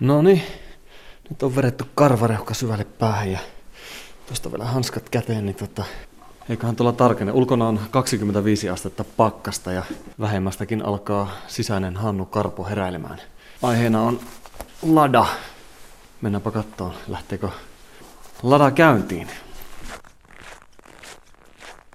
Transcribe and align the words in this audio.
No 0.00 0.22
niin, 0.22 0.42
nyt 1.30 1.42
on 1.42 1.56
vedetty 1.56 1.84
karvareuhka 1.94 2.54
syvälle 2.54 2.84
päähän 2.84 3.32
ja 3.32 3.38
tuosta 4.26 4.50
vielä 4.52 4.64
hanskat 4.64 5.08
käteen, 5.08 5.46
niin 5.46 5.56
tota, 5.56 5.84
eiköhän 6.48 6.76
tuolla 6.76 6.92
tarkene. 6.92 7.32
Ulkona 7.32 7.68
on 7.68 7.80
25 7.90 8.68
astetta 8.68 9.04
pakkasta 9.16 9.72
ja 9.72 9.82
vähemmästäkin 10.20 10.84
alkaa 10.84 11.30
sisäinen 11.46 11.96
Hannu 11.96 12.26
Karpo 12.26 12.64
heräilemään. 12.64 13.18
Aiheena 13.62 14.02
on 14.02 14.20
lada. 14.82 15.26
Mennäänpä 16.20 16.50
kattoon, 16.50 16.92
lähteekö 17.08 17.48
lada 18.42 18.70
käyntiin. 18.70 19.28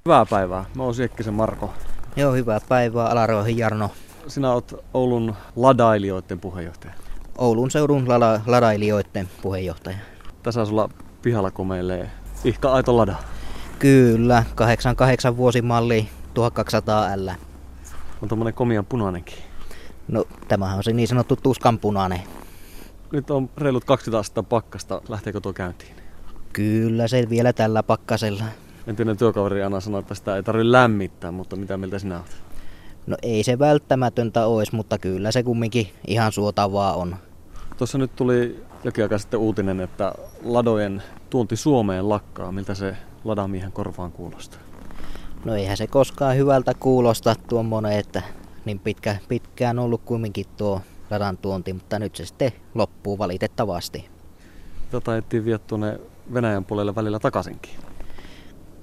Hyvää 0.05 0.25
päivää. 0.25 0.65
Mä 0.75 0.83
oon 0.83 0.95
Siekkisen 0.95 1.33
Marko. 1.33 1.73
Joo, 2.15 2.33
hyvää 2.33 2.59
päivää. 2.69 3.07
Alaroihin 3.07 3.57
Jarno. 3.57 3.91
Sinä 4.27 4.51
oot 4.51 4.85
Oulun 4.93 5.35
ladailijoiden 5.55 6.39
puheenjohtaja. 6.39 7.04
Oulun 7.37 7.71
seudun 7.71 8.09
lada, 8.09 8.41
ladailijoiden 8.47 9.29
puheenjohtaja. 9.41 9.97
Tässä 10.43 10.65
sulla 10.65 10.89
pihalla 11.21 11.51
komeilee 11.51 12.11
ihka 12.43 12.71
aito 12.71 12.97
lada. 12.97 13.15
Kyllä, 13.79 14.43
88 14.55 15.37
vuosimalli 15.37 16.09
1200 16.33 17.17
L. 17.17 17.29
On 18.21 18.29
tommonen 18.29 18.53
komian 18.53 18.85
punainenkin. 18.85 19.37
No, 20.07 20.25
tämähän 20.47 20.77
on 20.77 20.83
se 20.83 20.93
niin 20.93 21.07
sanottu 21.07 21.35
tuskanpunainen. 21.35 22.19
Nyt 23.11 23.31
on 23.31 23.49
reilut 23.57 23.85
20 23.85 24.19
astetta 24.19 24.43
pakkasta. 24.43 25.01
Lähteekö 25.09 25.41
tuo 25.41 25.53
käyntiin? 25.53 25.95
Kyllä, 26.53 27.07
se 27.07 27.29
vielä 27.29 27.53
tällä 27.53 27.83
pakkasella. 27.83 28.43
Entinen 28.87 29.17
työkaveri 29.17 29.63
Anna 29.63 29.79
sanoi, 29.79 29.99
että 29.99 30.15
sitä 30.15 30.35
ei 30.35 30.43
tarvitse 30.43 30.71
lämmittää, 30.71 31.31
mutta 31.31 31.55
mitä 31.55 31.77
mieltä 31.77 31.99
sinä 31.99 32.15
olet? 32.15 32.37
No 33.07 33.17
ei 33.21 33.43
se 33.43 33.59
välttämätöntä 33.59 34.45
olisi, 34.45 34.75
mutta 34.75 34.97
kyllä 34.97 35.31
se 35.31 35.43
kumminkin 35.43 35.87
ihan 36.07 36.31
suotavaa 36.31 36.95
on. 36.95 37.15
Tuossa 37.77 37.97
nyt 37.97 38.15
tuli 38.15 38.63
jokin 38.83 39.03
aika 39.03 39.17
sitten 39.17 39.39
uutinen, 39.39 39.79
että 39.79 40.13
ladojen 40.43 41.03
tuonti 41.29 41.55
Suomeen 41.55 42.09
lakkaa. 42.09 42.51
Miltä 42.51 42.75
se 42.75 42.97
ladamiehen 43.23 43.71
korvaan 43.71 44.11
kuulostaa? 44.11 44.59
No 45.45 45.55
eihän 45.55 45.77
se 45.77 45.87
koskaan 45.87 46.37
hyvältä 46.37 46.73
kuulosta 46.73 47.35
tuommoinen, 47.49 47.91
että 47.91 48.21
niin 48.65 48.79
pitkä, 48.79 49.15
pitkään 49.27 49.79
ollut 49.79 50.01
kumminkin 50.05 50.45
tuo 50.57 50.81
ladan 51.09 51.37
tuonti, 51.37 51.73
mutta 51.73 51.99
nyt 51.99 52.15
se 52.15 52.25
sitten 52.25 52.51
loppuu 52.75 53.17
valitettavasti. 53.17 54.09
Tätä 54.91 55.03
taidettiin 55.05 55.45
viedä 55.45 55.57
tuonne 55.57 55.99
Venäjän 56.33 56.65
puolelle 56.65 56.95
välillä 56.95 57.19
takaisinkin. 57.19 57.71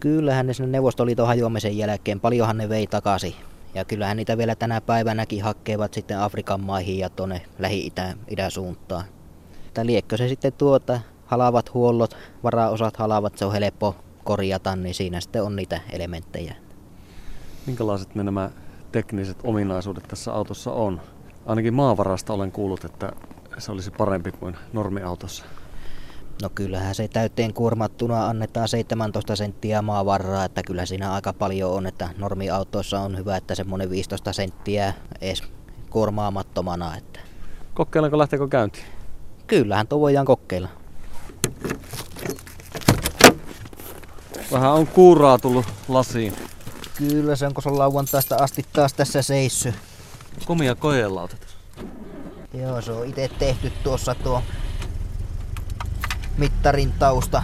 Kyllähän 0.01 0.47
ne 0.47 0.53
sinne 0.53 0.71
Neuvostoliiton 0.71 1.27
hajoamisen 1.27 1.79
jälkeen, 1.79 2.21
paljonhan 2.21 2.57
ne 2.57 2.69
vei 2.69 2.87
takaisin. 2.87 3.35
Ja 3.75 3.85
kyllähän 3.85 4.17
niitä 4.17 4.39
vielä 4.39 4.55
tänä 4.55 4.81
päivänäkin 4.81 5.43
hakkevat 5.43 5.95
sitten 5.95 6.19
Afrikan 6.19 6.61
maihin 6.61 6.99
ja 6.99 7.11
tuonne 7.11 7.43
Lähi-Idän 7.59 8.51
suuntaan. 8.51 9.05
Että 9.67 9.87
liekkö 9.87 10.17
se 10.17 10.29
sitten 10.29 10.53
tuota, 10.53 11.01
halavat 11.27 11.75
huollot, 11.75 12.17
varaosat 12.43 12.97
halavat, 12.97 13.39
se 13.39 13.45
on 13.45 13.53
helppo 13.53 13.97
korjata, 14.25 14.77
niin 14.77 14.95
siinä 14.95 15.21
sitten 15.21 15.43
on 15.43 15.57
niitä 15.57 15.81
elementtejä. 15.93 16.55
Minkälaiset 17.67 18.15
ne 18.15 18.23
nämä 18.23 18.51
tekniset 18.93 19.37
ominaisuudet 19.45 20.05
tässä 20.09 20.33
autossa 20.33 20.73
on? 20.73 21.01
Ainakin 21.47 21.75
maavarasta 21.75 22.33
olen 22.33 22.53
kuullut, 22.53 22.85
että 22.85 23.13
se 23.59 23.73
olisi 23.73 23.91
parempi 23.91 24.33
kuin 24.33 24.57
normiautossa. 24.73 25.45
No 26.43 26.51
kyllähän 26.55 26.95
se 26.95 27.09
täyteen 27.09 27.55
kuormattuna 27.55 28.27
annetaan 28.27 28.69
17 28.69 29.37
senttiä 29.37 29.83
maavaraa, 29.83 30.45
että 30.45 30.63
kyllä 30.63 30.87
siinä 30.87 31.13
aika 31.13 31.33
paljon 31.33 31.71
on, 31.71 31.87
että 31.87 32.09
normiautoissa 32.19 33.01
on 33.01 33.19
hyvä, 33.19 33.37
että 33.37 33.55
semmoinen 33.55 33.91
15 33.91 34.33
senttiä 34.33 34.95
edes 35.21 35.43
kuormaamattomana. 35.91 36.97
Että. 36.97 37.21
Kokeillaanko 37.75 38.19
lähteekö 38.19 38.49
käyntiin? 38.49 38.85
Kyllähän 39.47 39.89
tuo 39.89 40.01
voidaan 40.01 40.27
kokeilla. 40.27 40.69
Vähän 44.53 44.73
on 44.73 44.87
kuuraa 44.87 45.39
tullut 45.39 45.67
lasiin. 45.89 46.35
Kyllä 46.99 47.37
se 47.37 47.47
on, 47.47 47.55
kun 47.55 47.63
se 47.63 47.69
on 47.69 47.79
lauantaista 47.79 48.37
asti 48.37 48.65
taas 48.73 48.93
tässä 48.93 49.23
seissy. 49.23 49.75
Komia 50.45 50.75
kojelautat. 50.75 51.47
Joo, 52.55 52.81
se 52.81 52.93
on 52.93 53.07
itse 53.07 53.31
tehty 53.39 53.73
tuossa 53.85 54.15
tuo 54.15 54.43
mittarin 56.43 56.93
tausta. 56.93 57.43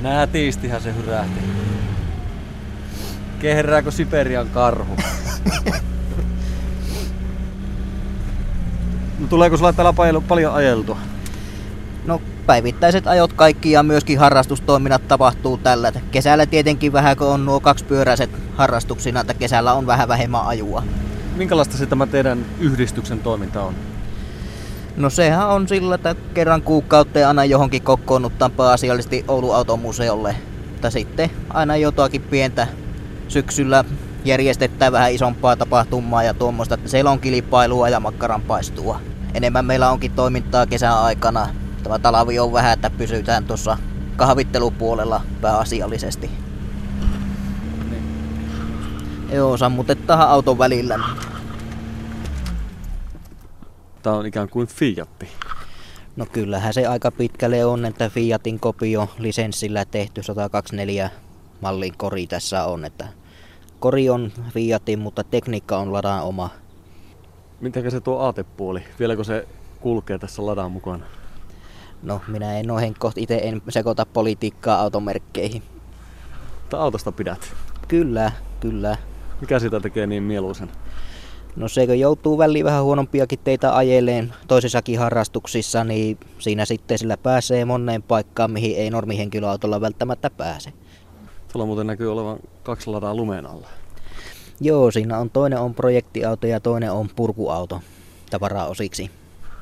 Nätistihän 0.00 0.82
se 0.82 0.94
hyrähti. 0.94 1.40
Kehrääkö 3.38 3.90
Siperian 3.90 4.48
karhu? 4.48 4.96
no, 9.18 9.26
tuleeko 9.28 9.56
sulla 9.56 9.72
täällä 9.72 9.92
paljon, 9.92 10.22
paljon 10.22 10.54
ajeltua? 10.54 10.96
No 12.06 12.22
päivittäiset 12.46 13.06
ajot 13.06 13.32
kaikki 13.32 13.70
ja 13.70 13.82
myöskin 13.82 14.18
harrastustoiminnat 14.18 15.08
tapahtuu 15.08 15.56
tällä. 15.56 15.92
Kesällä 16.10 16.46
tietenkin 16.46 16.92
vähän, 16.92 17.16
kun 17.16 17.26
on 17.26 17.46
nuo 17.46 17.60
kaksipyöräiset 17.60 18.30
harrastuksina, 18.56 19.20
että 19.20 19.34
kesällä 19.34 19.72
on 19.72 19.86
vähän 19.86 20.08
vähemmän 20.08 20.46
ajua. 20.46 20.82
Minkälaista 21.36 21.76
se 21.76 21.86
tämä 21.86 22.06
teidän 22.06 22.46
yhdistyksen 22.60 23.20
toiminta 23.20 23.62
on? 23.62 23.89
No 24.96 25.10
sehän 25.10 25.48
on 25.48 25.68
sillä, 25.68 25.94
että 25.94 26.14
kerran 26.34 26.62
kuukautta 26.62 27.28
aina 27.28 27.44
johonkin 27.44 27.82
kokoonnutaan 27.82 28.50
pääasiallisesti 28.50 29.24
Oulun 29.28 29.56
automuseolle. 29.56 30.36
Mutta 30.70 30.90
sitten 30.90 31.30
aina 31.50 31.76
jotakin 31.76 32.22
pientä 32.22 32.66
syksyllä 33.28 33.84
järjestetään 34.24 34.92
vähän 34.92 35.12
isompaa 35.12 35.56
tapahtumaa 35.56 36.22
ja 36.22 36.34
tuommoista, 36.34 36.74
että 36.74 36.88
siellä 36.88 37.10
on 37.10 37.20
kilpailua 37.20 37.88
ja 37.88 38.00
makkaranpaistua. 38.00 39.00
Enemmän 39.34 39.64
meillä 39.64 39.90
onkin 39.90 40.12
toimintaa 40.12 40.66
kesän 40.66 40.98
aikana. 40.98 41.48
Tämä 41.82 41.98
talavi 41.98 42.38
on 42.38 42.52
vähän, 42.52 42.72
että 42.72 42.90
pysytään 42.90 43.44
tuossa 43.44 43.78
kahvittelupuolella 44.16 45.20
pääasiallisesti. 45.40 46.30
Niin. 47.90 48.04
Joo, 49.32 49.56
sammutetaan 49.56 50.28
auton 50.28 50.58
välillä. 50.58 50.98
Tämä 54.02 54.16
on 54.16 54.26
ikään 54.26 54.48
kuin 54.48 54.66
Fiatti. 54.66 55.28
No 56.16 56.26
kyllähän 56.32 56.74
se 56.74 56.86
aika 56.86 57.10
pitkälle 57.10 57.64
on, 57.64 57.84
että 57.84 58.08
Fiatin 58.08 58.60
kopio 58.60 59.08
lisenssillä 59.18 59.84
tehty 59.84 60.22
124 60.22 61.10
mallin 61.60 61.96
kori 61.96 62.26
tässä 62.26 62.64
on. 62.64 62.84
Että 62.84 63.08
kori 63.80 64.10
on 64.10 64.32
Fiatin, 64.50 64.98
mutta 64.98 65.24
tekniikka 65.24 65.78
on 65.78 65.92
Ladan 65.92 66.22
oma. 66.22 66.50
Mitenkä 67.60 67.90
se 67.90 68.00
tuo 68.00 68.18
aatepuoli? 68.18 68.82
Vieläkö 68.98 69.24
se 69.24 69.48
kulkee 69.80 70.18
tässä 70.18 70.46
Ladan 70.46 70.72
mukana? 70.72 71.04
No 72.02 72.20
minä 72.28 72.58
en 72.58 72.66
noihin 72.66 72.94
kohta 72.98 73.20
itse 73.20 73.40
en 73.42 73.62
sekoita 73.68 74.06
politiikkaa 74.06 74.80
automerkkeihin. 74.80 75.62
Mutta 76.60 76.80
autosta 76.82 77.12
pidät? 77.12 77.54
Kyllä, 77.88 78.32
kyllä. 78.60 78.96
Mikä 79.40 79.58
sitä 79.58 79.80
tekee 79.80 80.06
niin 80.06 80.22
mieluisen? 80.22 80.70
No 81.56 81.68
se, 81.68 81.86
kun 81.86 81.98
joutuu 81.98 82.38
väliin 82.38 82.64
vähän 82.64 82.84
huonompiakin 82.84 83.38
teitä 83.44 83.76
ajeleen 83.76 84.34
toisissakin 84.48 84.98
harrastuksissa, 84.98 85.84
niin 85.84 86.18
siinä 86.38 86.64
sitten 86.64 86.98
sillä 86.98 87.16
pääsee 87.16 87.64
moneen 87.64 88.02
paikkaan, 88.02 88.50
mihin 88.50 88.76
ei 88.76 88.90
normihenkilöautolla 88.90 89.80
välttämättä 89.80 90.30
pääse. 90.30 90.72
Tuolla 91.52 91.66
muuten 91.66 91.86
näkyy 91.86 92.12
olevan 92.12 92.38
kaksi 92.62 92.90
ladaa 92.90 93.14
lumen 93.14 93.46
alla. 93.46 93.68
Joo, 94.60 94.90
siinä 94.90 95.18
on 95.18 95.30
toinen 95.30 95.58
on 95.58 95.74
projektiauto 95.74 96.46
ja 96.46 96.60
toinen 96.60 96.92
on 96.92 97.08
purkuauto 97.16 97.80
tavaraosiksi. 98.30 99.10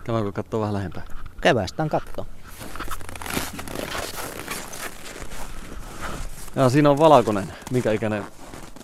Käydäänkö 0.04 0.32
katsoa 0.32 0.60
vähän 0.60 0.74
lähempää? 0.74 1.02
Kävästään 1.40 1.88
katto. 1.88 2.26
Ja 6.56 6.68
siinä 6.68 6.90
on 6.90 6.98
valkoinen. 6.98 7.52
Minkä 7.70 7.92
ikäinen 7.92 8.24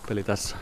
peli 0.09 0.23
tässä? 0.23 0.57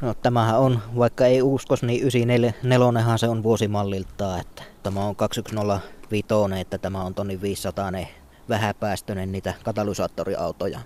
No 0.00 0.14
tämähän 0.14 0.58
on, 0.58 0.82
vaikka 0.96 1.26
ei 1.26 1.42
uskos, 1.42 1.82
niin 1.82 2.02
94 2.02 3.16
se 3.16 3.28
on 3.28 3.42
vuosimalliltaan, 3.42 4.40
että 4.40 4.62
tämä 4.82 5.04
on 5.04 5.16
2105, 5.16 6.60
että 6.60 6.78
tämä 6.78 7.02
on 7.02 7.14
tonni 7.14 7.40
500 7.40 7.92
vähäpäästöinen 8.48 9.32
niitä 9.32 9.54
katalysaattoriautoja. 9.64 10.80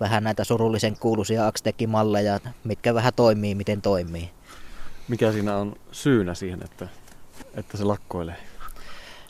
Vähän 0.00 0.24
näitä 0.24 0.44
surullisen 0.44 0.96
kuuluisia 1.00 1.46
Axtec-malleja, 1.46 2.40
mitkä 2.64 2.94
vähän 2.94 3.12
toimii, 3.16 3.54
miten 3.54 3.82
toimii. 3.82 4.30
Mikä 5.08 5.32
siinä 5.32 5.56
on 5.56 5.76
syynä 5.92 6.34
siihen, 6.34 6.62
että, 6.64 6.88
että 7.54 7.76
se 7.76 7.84
lakkoilee? 7.84 8.36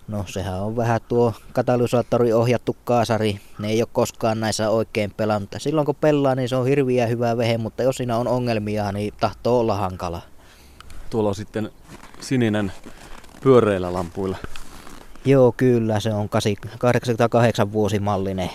No 0.09 0.25
sehän 0.27 0.61
on 0.63 0.77
vähän 0.77 1.01
tuo 1.09 1.33
katalysaattori 1.53 2.33
ohjattu 2.33 2.77
kaasari. 2.85 3.41
Ne 3.59 3.69
ei 3.69 3.83
ole 3.83 3.89
koskaan 3.93 4.41
näissä 4.41 4.71
oikein 4.71 5.11
pelannut. 5.17 5.51
Silloin 5.59 5.87
kun 5.87 5.95
pelaa, 5.95 6.35
niin 6.35 6.49
se 6.49 6.57
on 6.57 6.67
hirviä 6.67 7.07
hyvä 7.07 7.37
vehe, 7.37 7.59
mutta 7.59 7.83
jos 7.83 7.97
siinä 7.97 8.17
on 8.17 8.29
ongelmia, 8.29 8.93
niin 8.93 9.15
tahtoo 9.21 9.61
olla 9.61 9.77
hankala. 9.77 10.23
Tuolla 11.11 11.29
on 11.29 11.35
sitten 11.35 11.71
sininen 12.21 12.73
pyöreillä 13.43 13.93
lampuilla. 13.93 14.39
Joo, 15.25 15.55
kyllä. 15.57 16.01
Se 16.01 16.13
on 16.13 16.29
88 16.29 17.73
vuosimallinen 17.73 18.51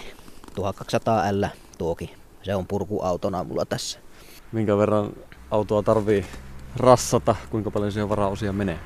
1200L 0.56 1.48
tuokin. 1.78 2.10
Se 2.44 2.56
on 2.56 2.68
purkuautona 2.68 3.44
mulla 3.44 3.66
tässä. 3.66 4.00
Minkä 4.52 4.78
verran 4.78 5.10
autoa 5.52 5.84
tarvii 5.84 6.26
rassata, 6.76 7.36
kuinka 7.50 7.72
paljon 7.72 7.92
siihen 7.92 8.10
varaosia 8.10 8.54
menee? 8.54 8.80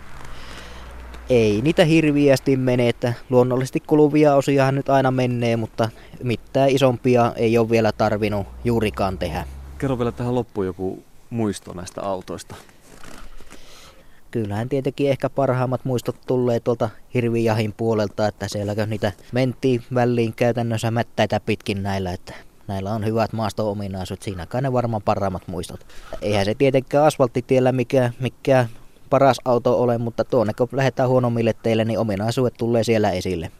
Ei 1.29 1.61
niitä 1.61 1.85
hirviästi 1.85 2.57
mene, 2.57 2.89
että 2.89 3.13
luonnollisesti 3.29 3.79
kuluvia 3.79 4.35
osiahan 4.35 4.75
nyt 4.75 4.89
aina 4.89 5.11
menee, 5.11 5.57
mutta 5.57 5.89
mitään 6.23 6.69
isompia 6.69 7.33
ei 7.35 7.57
ole 7.57 7.69
vielä 7.69 7.91
tarvinnut 7.91 8.47
juurikaan 8.63 9.17
tehdä. 9.17 9.45
Kerro 9.77 9.97
vielä 9.97 10.11
tähän 10.11 10.35
loppuun 10.35 10.65
joku 10.65 11.03
muisto 11.29 11.73
näistä 11.73 12.01
autoista. 12.01 12.55
Kyllähän 14.31 14.69
tietenkin 14.69 15.09
ehkä 15.09 15.29
parhaimmat 15.29 15.85
muistot 15.85 16.15
tulee 16.27 16.59
tuolta 16.59 16.89
hirvijahin 17.13 17.73
puolelta, 17.73 18.27
että 18.27 18.47
sielläkö 18.47 18.85
niitä 18.85 19.11
mentiin 19.31 19.83
väliin 19.93 20.33
käytännössä 20.33 20.91
mättäitä 20.91 21.39
pitkin 21.39 21.83
näillä, 21.83 22.13
että 22.13 22.33
näillä 22.67 22.93
on 22.93 23.05
hyvät 23.05 23.33
maasto-ominaisuudet, 23.33 24.23
siinä 24.23 24.45
kai 24.45 24.61
ne 24.61 24.73
varmaan 24.73 25.01
parhaimmat 25.01 25.47
muistot. 25.47 25.85
Eihän 26.21 26.45
se 26.45 26.55
tietenkään 26.55 27.05
asfalttitiellä 27.05 27.71
mikä, 27.71 28.11
mikä 28.19 28.67
paras 29.13 29.37
auto 29.45 29.81
ole, 29.81 29.97
mutta 29.97 30.23
tuonne 30.23 30.53
kun 30.53 30.67
lähdetään 30.71 31.09
huonommille 31.09 31.53
teille, 31.63 31.85
niin 31.85 31.99
ominaisuudet 31.99 32.53
tulee 32.57 32.83
siellä 32.83 33.11
esille. 33.11 33.51